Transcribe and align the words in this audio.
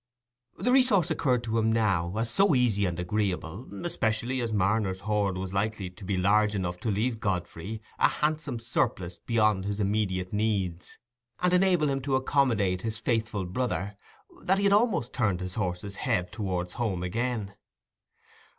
The 0.57 0.71
resource 0.71 1.11
occurred 1.11 1.43
to 1.43 1.59
him 1.59 1.71
now 1.71 2.17
as 2.17 2.31
so 2.31 2.55
easy 2.55 2.87
and 2.87 2.99
agreeable, 2.99 3.85
especially 3.85 4.41
as 4.41 4.51
Marner's 4.51 5.01
hoard 5.01 5.37
was 5.37 5.53
likely 5.53 5.91
to 5.91 6.03
be 6.03 6.17
large 6.17 6.55
enough 6.55 6.79
to 6.79 6.89
leave 6.89 7.19
Godfrey 7.19 7.83
a 7.99 8.07
handsome 8.07 8.57
surplus 8.57 9.19
beyond 9.19 9.65
his 9.65 9.79
immediate 9.79 10.33
needs, 10.33 10.97
and 11.39 11.53
enable 11.53 11.87
him 11.87 12.01
to 12.01 12.15
accommodate 12.15 12.81
his 12.81 12.97
faithful 12.97 13.45
brother, 13.45 13.95
that 14.41 14.57
he 14.57 14.63
had 14.63 14.73
almost 14.73 15.13
turned 15.13 15.37
the 15.37 15.49
horse's 15.55 15.97
head 15.97 16.31
towards 16.31 16.73
home 16.73 17.03
again. 17.03 17.53